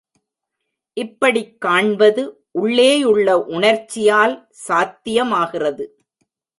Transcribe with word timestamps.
இப்படிக் 0.97 1.61
காண்பது 1.61 2.23
உள்ளேயுள்ள 2.61 3.33
உணர்ச்சியால் 3.49 4.35
சாத்தியமாகிறது. 4.67 5.87